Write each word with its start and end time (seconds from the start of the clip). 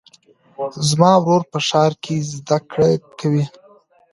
زما 0.89 1.11
ورور 1.19 1.43
په 1.51 1.59
ښار 1.67 1.91
کې 2.03 2.15
زده 2.33 2.57
کړې 2.71 2.93
کوي. 3.19 3.45